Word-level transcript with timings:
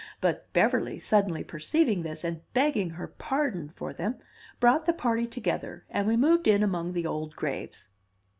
But 0.19 0.51
Beverly, 0.51 0.97
suddenly 0.99 1.43
perceiving 1.43 2.01
this, 2.01 2.23
and 2.23 2.41
begging 2.55 2.89
her 2.89 3.07
pardon 3.07 3.69
for 3.69 3.93
them, 3.93 4.17
brought 4.59 4.87
the 4.87 4.93
party 4.93 5.27
together, 5.27 5.85
and 5.91 6.07
we 6.07 6.17
moved 6.17 6.47
in 6.47 6.63
among 6.63 6.93
the 6.93 7.05
old 7.05 7.35
graves. 7.35 7.89